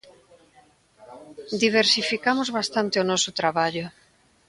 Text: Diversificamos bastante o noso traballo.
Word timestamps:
Diversificamos 1.63 2.49
bastante 2.57 2.95
o 3.01 3.07
noso 3.11 3.29
traballo. 3.39 3.85